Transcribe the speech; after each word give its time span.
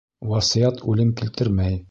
Васыят 0.29 0.81
үлем 0.93 1.13
килтермәй. 1.21 1.79